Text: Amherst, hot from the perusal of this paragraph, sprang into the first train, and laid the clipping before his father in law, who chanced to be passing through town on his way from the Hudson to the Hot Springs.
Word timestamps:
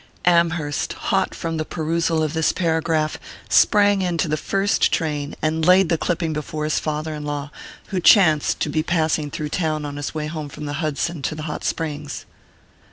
Amherst, 0.25 0.93
hot 0.93 1.35
from 1.35 1.57
the 1.57 1.63
perusal 1.63 2.23
of 2.23 2.33
this 2.33 2.51
paragraph, 2.51 3.19
sprang 3.49 4.01
into 4.01 4.27
the 4.27 4.35
first 4.35 4.91
train, 4.91 5.35
and 5.43 5.63
laid 5.63 5.89
the 5.89 5.97
clipping 5.99 6.33
before 6.33 6.63
his 6.63 6.79
father 6.79 7.13
in 7.13 7.23
law, 7.23 7.51
who 7.89 7.99
chanced 7.99 8.59
to 8.61 8.69
be 8.69 8.81
passing 8.81 9.29
through 9.29 9.49
town 9.49 9.85
on 9.85 9.97
his 9.97 10.11
way 10.11 10.27
from 10.29 10.65
the 10.65 10.73
Hudson 10.81 11.21
to 11.21 11.35
the 11.35 11.43
Hot 11.43 11.63
Springs. 11.63 12.25